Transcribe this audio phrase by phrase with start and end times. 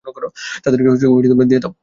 [0.63, 0.89] তাদেরকে
[1.49, 1.73] দিয়ে দাও।